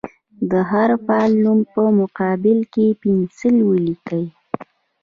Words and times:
د 0.51 0.53
هر 0.71 0.89
فعل 1.05 1.31
نوم 1.43 1.59
په 1.73 1.81
مقابل 1.99 2.59
کې 2.73 2.85
په 2.91 2.95
پنسل 2.99 3.55
ولیکئ. 3.69 4.25